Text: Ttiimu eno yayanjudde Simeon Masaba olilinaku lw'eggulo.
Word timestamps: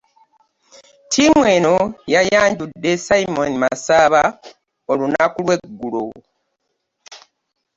Ttiimu 1.03 1.41
eno 1.55 1.75
yayanjudde 2.13 2.91
Simeon 3.05 3.53
Masaba 3.61 4.23
olilinaku 4.91 5.37
lw'eggulo. 5.45 6.03